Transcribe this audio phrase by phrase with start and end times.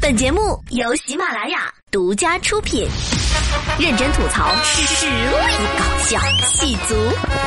[0.00, 2.88] 本节目由喜马拉雅独家出品，
[3.78, 5.12] 认真吐槽，实力
[5.78, 6.94] 搞笑，戏足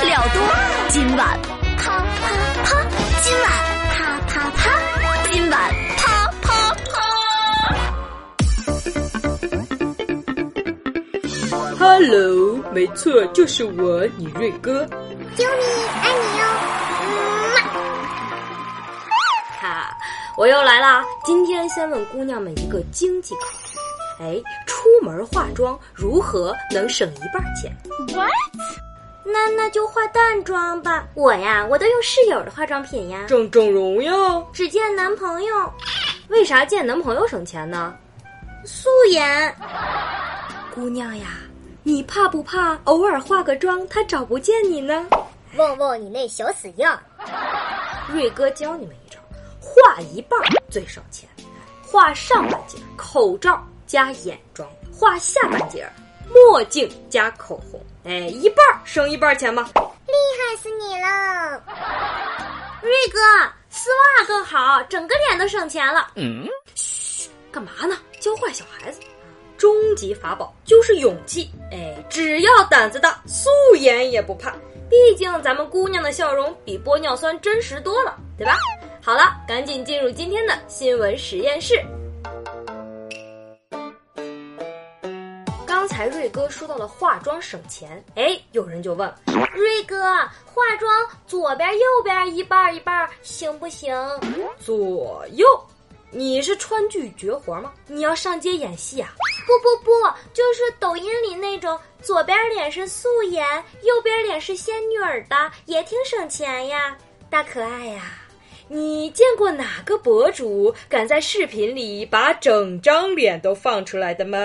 [0.03, 0.41] 料多。
[0.89, 1.39] 今晚
[1.77, 2.05] 啪啪
[2.63, 2.83] 啪，
[3.21, 3.49] 今晚
[3.93, 4.71] 啪啪啪，
[5.31, 6.91] 今晚啪啪啪。
[11.77, 14.85] Hello，没错，就是我，你瑞哥。
[15.37, 15.47] 啾咪，
[16.01, 16.43] 爱你哟。
[20.39, 21.03] 我又来啦！
[21.25, 23.77] 今天先问姑娘们一个经济考题，
[24.21, 27.75] 哎，出门化妆如何能省一半钱
[28.15, 28.31] ？What？
[29.25, 31.05] 那那就化淡妆吧。
[31.13, 33.25] 我呀，我都用室友的化妆品呀。
[33.27, 34.13] 整整容呀？
[34.53, 35.73] 只见男朋友。
[36.29, 37.93] 为啥见男朋友省钱呢？
[38.63, 39.53] 素颜。
[40.73, 41.27] 姑娘呀，
[41.83, 45.05] 你怕不怕偶尔化个妆他找不见你呢？
[45.57, 46.97] 问问你那小死样。
[48.07, 48.95] 瑞哥教你们。
[49.69, 51.29] 画一半最省钱，
[51.85, 55.87] 画上半截口罩加眼妆，画下半截
[56.33, 61.63] 墨镜加口红，哎，一半省一半钱吧，厉害死你了，
[62.81, 63.19] 瑞哥，
[63.69, 66.11] 丝袜更好，整个脸都省钱了。
[66.15, 67.95] 嗯，嘘，干嘛呢？
[68.19, 68.99] 教坏小孩子。
[69.57, 74.53] 终极法宝就是勇气，哎，只要胆子大，素颜也不怕。
[74.89, 78.53] 毕竟咱们姑娘的笑容比玻尿酸真实多了，对吧？
[79.01, 81.81] 好了，赶紧进入今天的新闻实验室。
[85.65, 89.11] 刚才瑞哥说到了化妆省钱，哎，有人就问
[89.55, 90.03] 瑞哥，
[90.45, 93.95] 化妆左边右边一半一半行不行？
[94.59, 95.45] 左右？
[96.11, 97.71] 你是川剧绝活吗？
[97.87, 99.13] 你要上街演戏啊？
[99.47, 99.91] 不不不，
[100.33, 103.45] 就是抖音里那种左边脸是素颜，
[103.83, 106.97] 右边脸是仙女儿的，也挺省钱呀，
[107.29, 108.01] 大可爱呀。
[108.71, 114.37] 你见过哪个博主敢在视频里把整张脸都放出来的吗？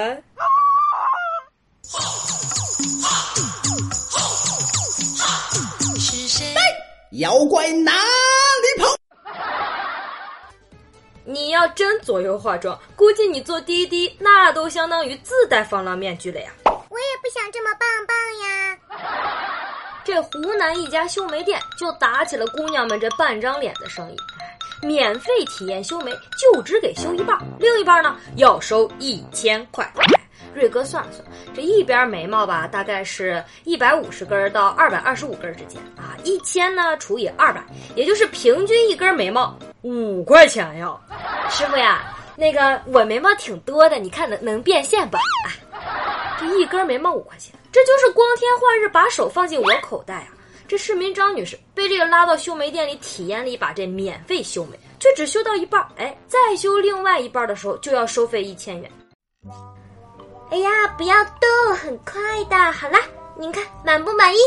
[5.99, 6.55] 是谁？
[7.13, 8.97] 妖怪哪里跑？
[11.27, 16.51] 你要真左右化妆，估计你坐滴滴那都相当于自带防狼面具了呀！
[16.65, 18.17] 我也不想这么棒棒
[18.49, 18.64] 呀。
[20.05, 24.17] 这湖南一家修眉店就打起了姑娘们这半张脸的生意，
[24.87, 29.91] 免费体验修眉，就只给修一半，另一半呢要收一千块。
[30.53, 37.65] 瑞哥算了算，这一边眉毛吧，大概是一百五十根到二百二十五根之间啊，一千呢除以二百，
[37.97, 40.95] 也就是平均一根眉毛五块钱呀。
[41.49, 45.17] 师傅呀，那个我眉毛挺多的，你看能能变现不？
[46.39, 47.55] 这一根眉毛五块钱。
[47.73, 50.29] 这就是光天化日把手放进我口袋啊！
[50.67, 58.91] 这市民张女士被这个拉到修眉店里体验了一把这免费修眉，却只修到一半，哎，再修另外一半的时候就要收费一千元。
[60.51, 62.57] 哎呀，不要动，很快的。
[62.73, 62.99] 好啦，
[63.37, 64.39] 您看满不满意？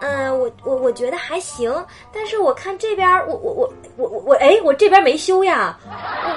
[0.00, 1.72] 嗯，我我我觉得还行，
[2.12, 5.78] 但是我看这边，我我我我我我，哎，我这边没修呀，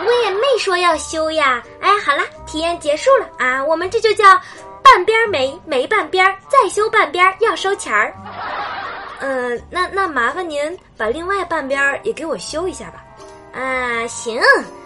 [0.05, 1.63] 我也没说要修呀。
[1.79, 4.25] 哎，好啦，体验结束了啊，我们这就叫。
[4.85, 8.13] 半边没没半边，再修半边要收钱儿。
[9.19, 13.03] 嗯，那那麻烦您把另外半边也给我修一下吧。
[13.59, 14.39] 啊，行，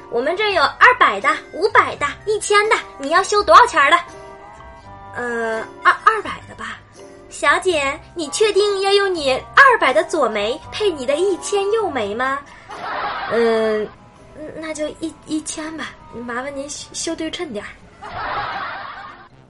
[0.09, 3.97] 我们这有二百的、五百的、一千的，你要修多少钱的？
[5.15, 6.77] 呃，二二百的吧。
[7.29, 12.39] 小姐，你确定要用你二百的左眉配你的一千右眉吗？
[13.31, 13.87] 嗯，
[14.55, 15.91] 那就一一千吧。
[16.25, 17.69] 麻烦您修修对称点儿。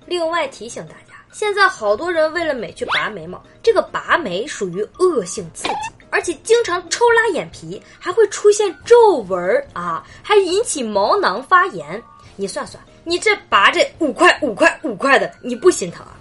[0.09, 9.39] 另外提醒大家，现在好多人为了美去拔眉毛，这个拔眉属于恶性刺激，而且经常抽拉眼皮，还会出现皱纹
[9.71, 12.01] 啊，还引起毛囊发炎。
[12.35, 16.17] 你算算，你这拔这五块五块五块的，你不心疼啊？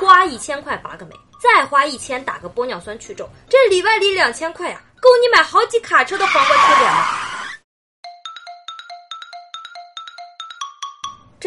[0.00, 7.27] 花一千块拔个眉，再花一千打个玻尿酸去皱，这里外里两千块呀，够你买好几卡车的黄瓜贴脸了。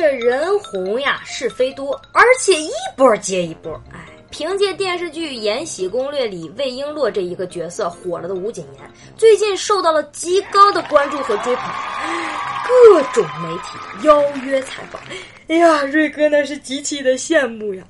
[0.01, 3.79] 这人红呀，是非多，而且一波接一波。
[3.93, 3.99] 哎，
[4.31, 11.65] 凭借电视剧《延禧攻略》里魏璎珞这一个角色火了的吴谨言，最近受到了极高的关注和追捧，
[12.67, 14.99] 各种媒体邀约采访。
[15.49, 17.83] 哎呀，瑞哥那是极其的羡慕呀！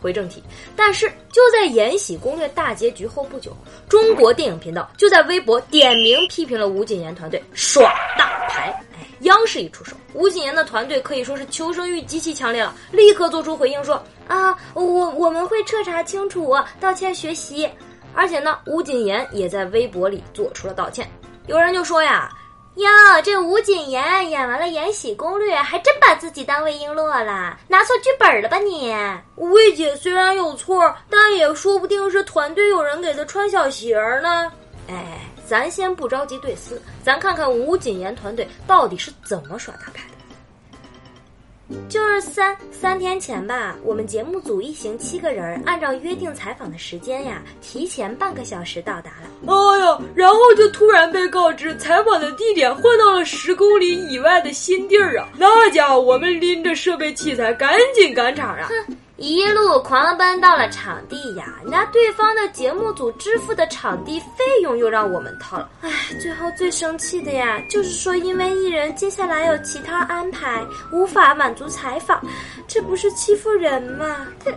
[0.00, 0.42] 回正题，
[0.74, 3.54] 但是就在《延禧攻略》大结局后不久，
[3.86, 8.74] 中国电影频道就在微博点名批评了吴谨言团队耍大牌。
[9.20, 17.68] 央视一出手，吴谨言的团队可以说是求生欲极其强烈了，立刻做出回应说：“啊，我我们会彻查清楚，道歉学习。”
[18.12, 21.08] 而且呢，吴谨言也在微博里做出了道歉。
[21.46, 22.28] 有人就说呀
[22.74, 22.88] ：“哟，
[23.22, 28.92] 这吴谨言演完了《延禧攻略》，还真把自己当魏璎珞了，拿错剧本了吧你？
[29.36, 34.50] 魏姐虽然有错，但也说不定是团队有人给她穿小鞋呢。
[34.88, 35.20] 哎，
[35.50, 41.76] 咱先不着急对撕，咱看看吴谨言团队到底是怎么耍大牌的。
[41.88, 49.52] 就是三三天前吧，我们节目组一行七个人，按照约定采访的时间呀，提前半个小时到达了。
[49.52, 55.28] 哎呀，然后就突然被告知采访的地点换到了十公里以外的新地儿啊！
[55.36, 58.68] 那家伙，我们拎着设备器材赶紧赶场啊！
[58.68, 58.96] 哼。
[59.22, 65.68] 一路狂奔到了场地呀，那对方的节目组支付的场地费用又让我们掏了。
[65.82, 72.18] 唉，最后最生气的呀，就是说因为艺人接下来有其他安排，无法满足采访，
[72.66, 74.26] 这不是欺负人吗？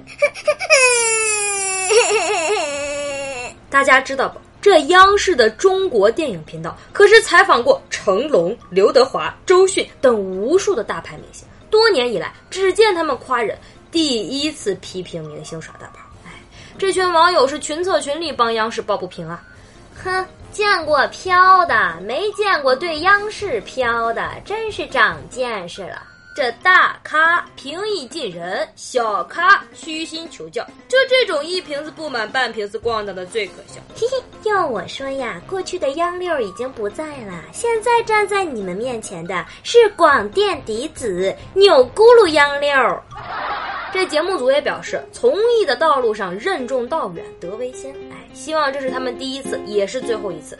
[3.70, 4.40] 大家知道不？
[4.62, 13.58] 这央视的中国电影频道可是采访过成龙、刘德华、周迅等无数的大牌明星，多年以来只见他们夸人。
[13.94, 16.32] 第一次批评明星耍大牌，哎，
[16.80, 19.40] 这群网友是群策群力帮央视抱不平啊！
[20.04, 26.02] 哼，见过飘的，没见过对央视飘的，真是长见识了。
[26.36, 33.80] 这大咖平易近人，小咖虚心求教，就这种一瓶子不满半瓶子逛荡的最可笑。
[33.96, 42.72] 嘿嘿，要我说呀，过去的央六已经不在了，现在站在你们面前的是广电嫡子钮咕噜央六。
[43.94, 47.92] 这节目组也表示，从艺的道路上任重道远，德为先。
[48.12, 50.58] 哎，希望这是他们第一次，也是最后一次。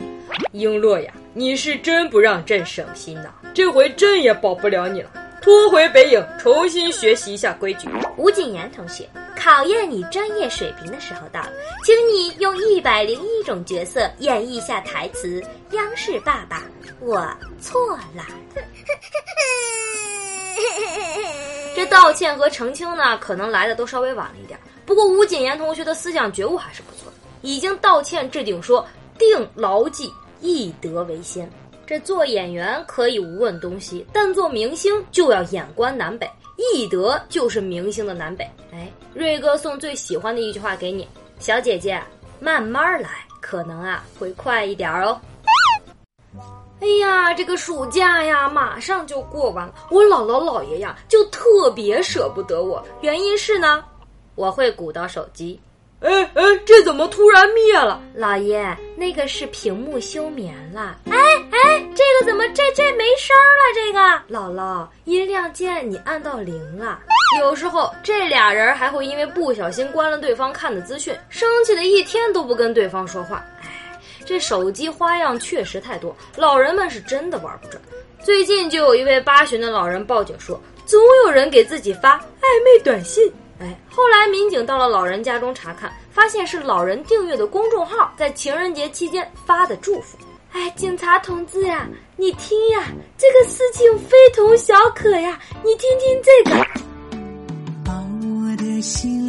[0.52, 3.30] 璎珞呀，你是真不让朕省心呐！
[3.52, 5.10] 这回朕也保不了你了，
[5.42, 7.88] 拖回北影，重新学习一下规矩。
[8.16, 11.52] 吴谨言同学，考验你专业水平的时候到了，
[11.84, 15.42] 请你用一百零一种角色演绎一下台词。
[15.72, 16.62] 央视爸爸，
[17.00, 17.28] 我
[17.60, 18.24] 错了。
[21.74, 24.58] 这道歉和澄清呢，可能来的都稍微晚了一点。
[24.86, 28.86] 不过吴谨言同学的思想觉悟还是不错的，已经道歉置顶说
[29.18, 31.50] 定牢记艺德为先。
[31.86, 38.48] 这做演员可以无问东西，但做明星就要眼观南北，艺德就是明星的南北。
[38.72, 41.06] 哎，瑞哥送最喜欢的一句话给你，
[41.38, 42.02] 小姐姐，
[42.40, 43.10] 慢慢来，
[43.40, 45.20] 可能啊会快一点哦。
[46.84, 49.72] 哎呀，这个暑假呀，马上就过完了。
[49.90, 52.84] 我姥姥姥爷呀，就特别舍不得我。
[53.00, 53.82] 原因是呢，
[54.34, 55.58] 我会鼓捣手机。
[56.00, 58.02] 哎哎，这怎么突然灭了？
[58.14, 60.98] 姥爷，那个是屏幕休眠了。
[61.10, 61.16] 哎
[61.50, 63.72] 哎，这个怎么这这没声了？
[63.74, 67.00] 这个姥姥，音量键你按到零了。
[67.40, 73.42] 有时候这俩人还会因为不小心关了对方看的资讯，生气的一天都不跟对方说话。
[74.24, 77.80] 这手机花样确实太多，老人们是真的玩不转。
[78.22, 83.30] 最近就有一位八旬的老人报警说，总有人给自己发暧昧短信。
[83.60, 90.18] 哎，后来民警到了老人家中查看，发现是老人订阅的公众号在情人节期间发的祝福。
[90.52, 92.84] 哎，警察同志呀，你听呀，
[93.16, 96.56] 这个事情非同小可呀，你听听这个。
[97.84, 99.23] 把我的心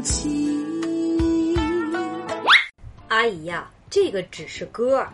[0.00, 1.56] 起？
[3.08, 5.04] 阿姨呀，这个只是歌儿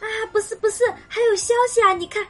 [0.00, 1.92] 啊，不是不是，还有消息啊！
[1.92, 2.26] 你看，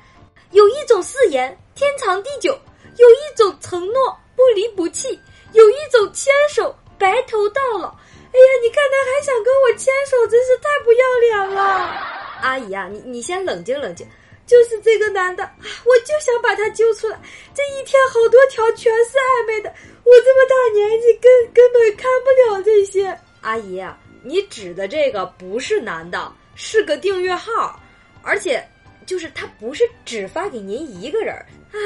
[0.51, 2.51] 有一种誓言天长地久，
[2.97, 5.19] 有一种承诺不离不弃，
[5.53, 7.89] 有一种牵手白头到老。
[7.89, 11.63] 哎呀，你看他还想跟我牵手，真是太不要脸了！
[12.43, 14.07] 阿姨啊，你你先冷静冷静。
[14.51, 15.55] 就是这个男的啊，
[15.85, 17.17] 我就想把他揪出来。
[17.55, 23.17] 这一天好多条全是暧昧的，我这么大年纪根根本看不了这些。
[23.43, 23.81] 阿姨，
[24.25, 27.79] 你指的这个不是男的，是个订阅号，
[28.23, 28.61] 而且
[29.07, 31.79] 就是他不是只发给您一个人啊，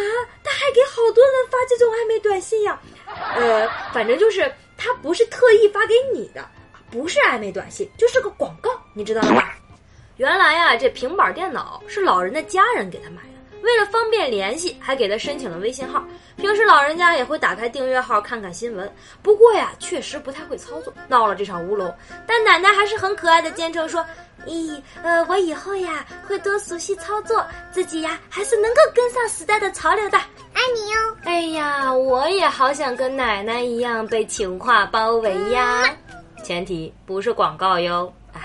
[0.43, 2.81] 他还给好多人发这种暧昧短信呀。
[3.37, 6.49] 呃，反正就是他不是特意发给你的，
[6.91, 9.53] 不是暧昧短信，就是个广告，你知道吗？
[10.17, 16.05] 原来呀，这平板电脑是老人的家人给他买的，为了方便联系，还给他申请了微信号。
[16.37, 18.93] 平时老人家也会打开订阅号看看新闻，
[19.23, 21.93] 不过呀，确实不太会操作，闹了这场乌龙。
[22.27, 24.05] 但奶奶还是很可爱的坚称说
[24.47, 35.85] ：“咦，呃，我以后呀会多熟悉操作，自己呀还是能够跟上时代的潮流的，爱你哟。”哎呀，我也好想跟奶奶一样被情话包围呀，
[36.45, 38.13] 前提不是广告哟。
[38.33, 38.41] 哎，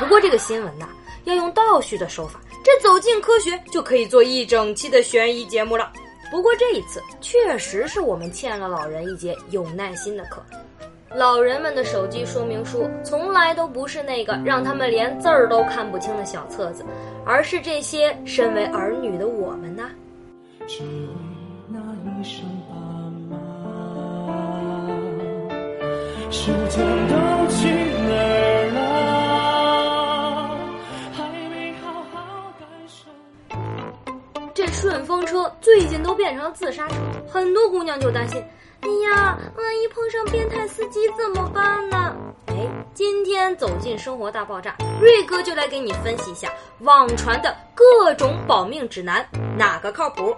[0.00, 0.88] 不过这个新闻呐。
[1.24, 5.92] 要用倒叙的手法，这走进科学就可以做一整期的悬疑节目了。
[6.30, 10.42] 不过这一次确实是我们欠了老人一节有耐心的课。
[11.14, 16.84] 老人们的手机说明书从来都不是那个让他们连字儿都看不清的小册子，
[17.24, 19.90] 而是这些身为儿女的我们呐。
[20.66, 20.88] 只为
[21.68, 22.74] 那一声爸
[23.30, 23.38] 妈，
[26.32, 27.14] 时间都
[35.24, 36.94] 车最近都变成了自杀车，
[37.28, 38.42] 很多姑娘就担心。
[38.80, 42.14] 哎呀，万一碰上变态司机怎么办呢？
[42.46, 42.54] 哎，
[42.92, 49.26] 今天走进生活大爆炸，瑞哥就来给你分析一下网传的各种保命指南，
[49.56, 50.36] 哪个靠谱？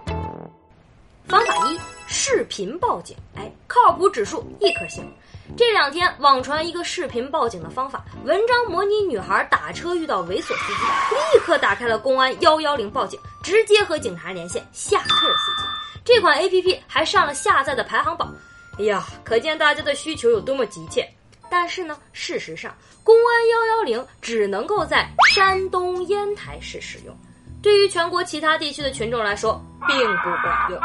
[1.27, 3.17] 方法一：视频报警。
[3.35, 5.05] 哎，靠谱指数一颗星。
[5.57, 15.69] 这两天网传一个视频报警的方法，文章模拟女孩打车遇到猥琐司机，立刻打开了公安幺幺零报警，直接和警察连线，吓退了司机。
[16.05, 18.35] 这款 A P P 还上了下载的排行榜，
[18.79, 21.09] 哎呀，可见大家的需求有多么急切。
[21.49, 27.17] 但是呢，事实上，公安幺幺零只能够在山东烟台市使用，
[27.67, 30.79] 对于全国其他地区的群众来说并不管用。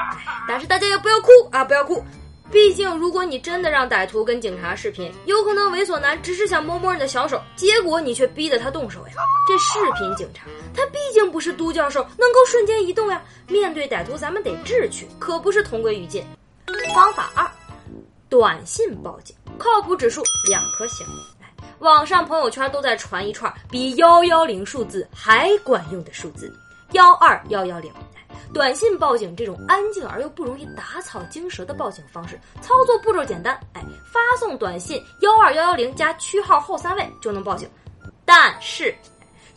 [0.47, 2.03] 但是大家也不要哭啊，不要哭，
[2.51, 9.13] 毕竟如果你真的让歹徒跟警察视频，有可能猥琐男只是想摸摸你的小手，结果你却逼得他动手呀。
[9.47, 13.21] 这视频警察，他毕竟不是都教授，能够瞬间移动呀。
[13.47, 16.25] 面对歹徒，咱们得智取，可不是同归于尽。
[16.95, 17.47] 方法二，
[18.27, 21.05] 短信报警，靠谱指数两颗星。
[21.77, 26.51] 网上朋友圈都在传一串比幺幺零数字还管用的数字，
[26.91, 27.91] 幺二幺幺零。
[28.53, 33.81] 短信报警这种安静而又不容易打草惊蛇的报警方式，操作步骤简单，哎，
[34.11, 37.69] 发送短信幺二幺幺零加区号后三位就能报警。
[38.25, 38.95] 但是。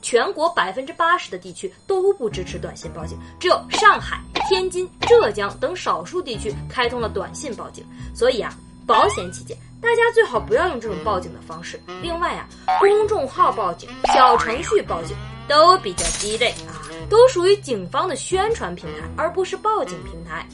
[0.02, 7.82] 全国百分之八十的地区都不支持短信报警，只有上海、天津、浙江等少数地区开通了短信报警。
[8.14, 8.52] 所以啊，
[8.86, 11.80] 保险起见，大家最好不要用这种报警的方式。
[12.02, 12.46] 另外啊，
[12.78, 15.16] 公众号报警、小程序报警
[15.48, 20.46] 都比较鸡肋啊，都属于警方的宣传平台，而不是报警平台。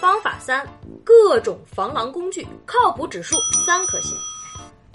[0.00, 0.66] 方法三，
[1.04, 3.36] 各种防狼工具，靠谱指数
[3.66, 4.16] 三颗星。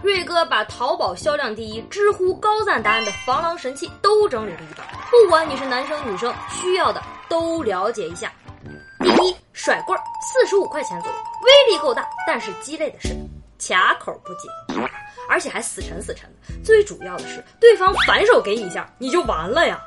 [0.04, 8.32] 瑞哥把淘宝销量第一、知乎高赞答案的防狼神器都整理了一遍，不管你是男生女生，需要的都了解一下。
[9.00, 13.16] 第一，甩棍儿，四十五块钱左右，威力够大，但是鸡肋的是
[13.58, 14.88] 卡口不紧，
[15.28, 16.64] 而且还死沉死沉的。
[16.64, 19.80] 最主要的是，对方反手给你一下，你就完了呀。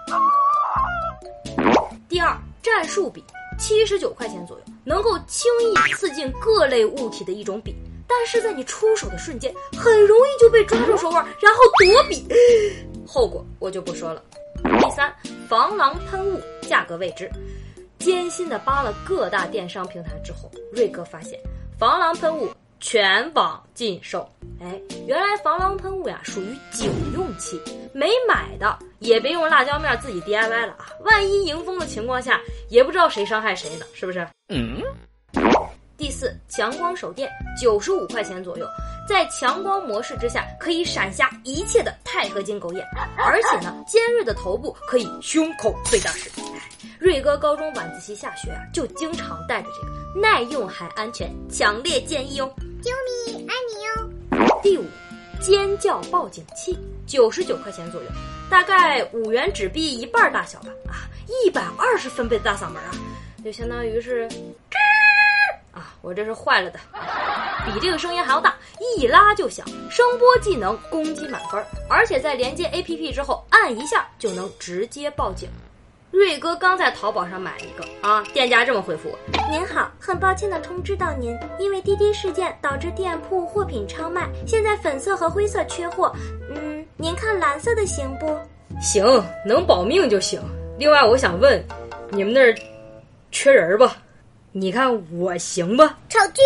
[2.09, 3.23] 第二，战术笔，
[3.59, 7.75] 七十九块钱左右，能够轻易刺进各类物体的一种笔。
[8.07, 12.27] 但是在你出手的瞬间，很容易就被抓住手腕，然后躲笔，
[13.07, 14.23] 后果我就不说了。
[14.81, 15.15] 第三，
[15.49, 17.31] 防狼喷雾，价格未知。
[17.99, 21.39] 艰辛的扒了各大电商平台之后，瑞哥发现
[21.79, 22.49] 防狼喷雾
[22.81, 24.29] 全网禁售。
[24.61, 27.61] 哎，原来防狼喷雾呀属于警用器，
[27.93, 30.87] 没买的也别用辣椒面自己 DIY 了啊！
[31.05, 34.27] 万一迎风的情况下，也不知道谁伤害谁呢，是不是？
[34.49, 34.83] 嗯。
[35.97, 37.29] 第四，强光手电，
[37.61, 38.65] 九十五块钱左右，
[39.09, 46.31] 在强光模式之下可以闪瞎一切的钛合金狗眼，而且呢，尖锐的头部可以胸口最大式。
[47.01, 52.51] 瑞哥高中晚自习下学啊，就经常带着这个，耐用还安全，强烈建议哦。
[52.83, 52.91] 啾
[53.31, 54.59] 咪，爱你哟。
[54.63, 54.85] 第五，
[55.41, 58.09] 尖叫报警器，九十九块钱左右，
[58.51, 60.71] 大概五元纸币一半大小吧。
[60.89, 61.07] 啊，
[61.45, 62.91] 一百二十分贝的大嗓门啊，
[63.45, 64.29] 就相当于是。
[65.73, 66.81] 啊我这是坏了的，
[67.67, 68.57] 比这个声音还要大，
[68.97, 75.49] 一拉就响，声波技能攻击满分，而且在连接 APP 之后按一下就能直接报警。
[76.11, 79.19] 瑞哥刚在淘宝上买了一个啊，店家这么回复我：
[79.51, 86.11] 您好，很抱歉的通知到您，因为滴滴事件导致店铺货品超卖，现在粉色和灰色缺货，
[86.51, 88.39] 嗯，您看蓝色的行不？
[88.81, 89.05] 行，
[89.45, 90.41] 能保命就行。
[90.79, 91.63] 另外，我想问，
[92.11, 92.55] 你们那儿
[93.31, 93.89] 缺人不？
[94.53, 95.99] 你看我行吧？
[96.09, 96.41] 炒剧。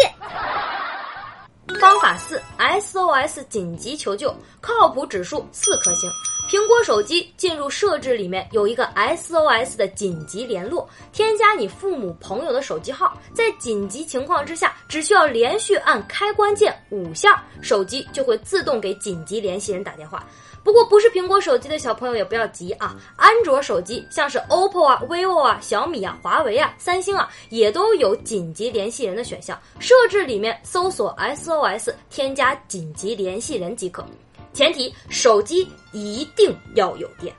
[1.82, 6.08] 方法四：SOS 紧急求救，靠谱指数四颗星。
[6.48, 20.24] 苹果手机进入设置里面有一个 SOS 的紧急联络，添加你父母朋友的手机号，在紧急情况之下，只需要连续按开关键五下，手机就会自动给紧急联系人打电话。
[20.64, 29.61] 不过不是苹果手机的小朋友也不要急啊，安卓手机像是 OPPO 啊、vivo 啊、小米啊、华为啊、三星啊，也都有紧急联系人的选项。
[29.81, 34.04] 设置里面搜索 SOS，添加紧急联系人即可。
[34.52, 37.35] 前提手机一定要有电。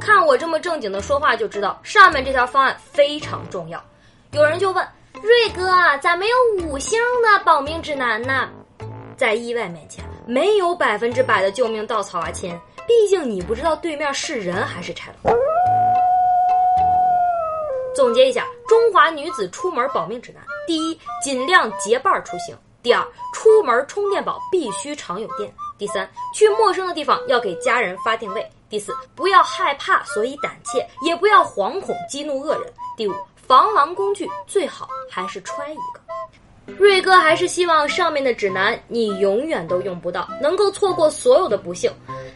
[0.00, 3.84] 看我这么正经的说话就知道，上面这条方案非常重要。
[4.32, 4.86] 有人就问
[5.22, 5.66] 瑞哥，
[5.98, 8.48] 咋没有五星的保命指南呢？
[9.16, 12.50] 在意外面前，没有百分之百的救命稻草啊，亲！
[12.84, 15.32] 毕竟你不知道对面是人还是豺狼。
[17.94, 32.64] 总结一下，中华女子出门保命指南：第一，尽量结伴出行；第二，出门充电宝必须常有电；第三，去陌生的地方要给家人发定位；第四，不要害怕所以胆怯，也不要惶恐激怒恶人；
[32.96, 33.14] 第五，
[33.46, 36.05] 防狼工具最好还是揣一个。
[36.66, 41.90] 瑞哥还是希望上面的指南你永远都用不到，能够错过所有的不幸，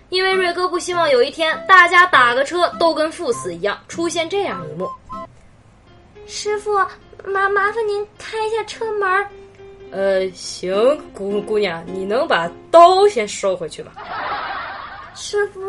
[0.08, 4.88] 因为瑞哥不希望有一天大家打个车都跟赴死一样，出现这样一幕。
[6.26, 6.78] 师傅，
[7.24, 9.26] 麻麻烦您开一下车门。
[9.90, 13.90] 呃，行，姑姑娘，你能把刀先收回去吗？
[15.16, 15.60] 师傅，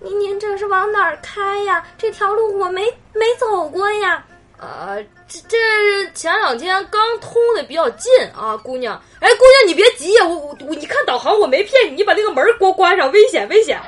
[0.00, 1.84] 您您这是往哪儿开呀？
[1.98, 4.24] 这条路我没没走过呀。
[4.64, 4.96] 啊，
[5.28, 9.00] 这这前两天刚通的比较近啊，姑娘。
[9.20, 13.78] 哎，姑娘你别急呀，我我我，你看导航我没骗你，你把那个门给我关上，危险危险。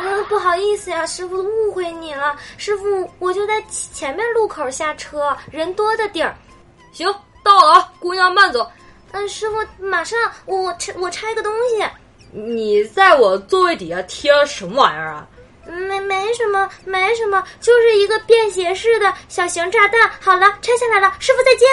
[0.00, 2.36] 嗯，不好意思呀，师傅误会你了。
[2.56, 6.36] 师傅，我就在前面路口下车，人多的地儿。
[6.92, 8.70] 行，到了啊，姑娘慢走。
[9.12, 11.84] 嗯，师傅，马上，我我拆我拆个东西。
[12.30, 15.26] 你在我座位底下贴什么玩意儿啊？
[15.68, 20.10] 没没什么，没什么，就是一个便携式的小型炸弹。
[20.20, 21.68] 好了，拆下来了，师傅再见。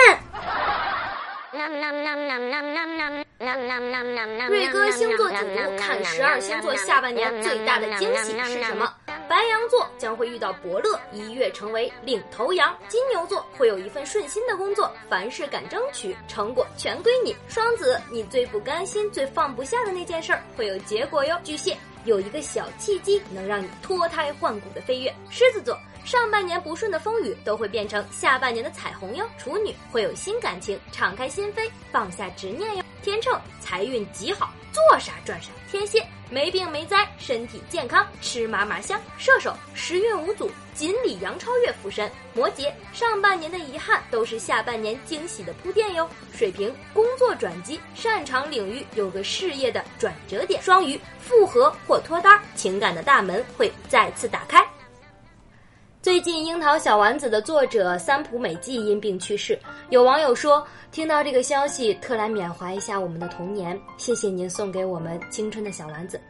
[4.50, 8.94] 瑞哥星座解读，看十二星座下半年最大的惊喜是什么？
[9.30, 21.76] 白羊座将会遇到伯乐，一跃成为领头羊；金牛座会有一份顺心的工作，凡事敢争取，成果全归你；双子，你最不甘心、最放不下的那件事儿会有结果哟；巨蟹。
[22.06, 25.14] 有一个小契机，能让你脱胎换骨的飞跃。
[25.30, 29.26] 狮子座上半年不顺的风雨都会变成下半年的彩虹哟。
[29.38, 32.84] 处女会有新感情，敞开心扉，放下执念哟。
[33.02, 35.50] 天秤财运极好，做啥赚啥。
[35.70, 39.00] 天蝎没病没灾，身体健康，吃嘛嘛香。
[39.18, 42.10] 射手时运无阻，锦鲤杨超越附身。
[42.34, 46.10] 摩羯上半年的遗憾都是下半年惊喜的铺垫哟。
[46.34, 50.62] 水瓶工作转机，擅长领域有个事业的转折点。
[50.62, 54.66] 双鱼复合或脱单，情感的大门会再次打开。
[56.06, 59.58] 最近，《樱桃小丸子》的作者三浦美纪因病去世。
[59.90, 63.76] 有网友说，听到这个消息，特来缅怀一下我们的童年。
[63.98, 66.22] 谢谢您送给我们青春的小丸子。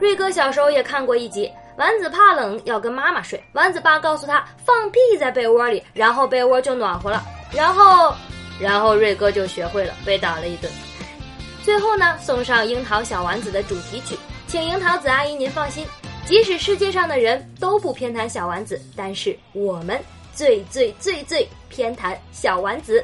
[0.00, 7.22] 瑞哥小时候也看过一集，丸子怕冷要跟妈妈睡，丸子爸告诉他放屁在被窝里，然后被窝就暖和了。
[7.52, 8.12] 然后，
[8.58, 10.68] 然后瑞哥就学会了，被打了一顿。
[11.62, 15.86] 最后呢，送上《樱桃小丸子》的主题曲，请樱桃子阿姨您放心。
[16.28, 19.98] 即使世界上的人都不偏袒小丸子，但是我们
[20.34, 23.02] 最最最最偏袒小丸子。